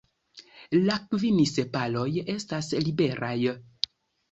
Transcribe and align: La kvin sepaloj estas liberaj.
La 0.89 0.95
kvin 1.11 1.37
sepaloj 1.51 2.07
estas 2.35 2.73
liberaj. 2.89 3.33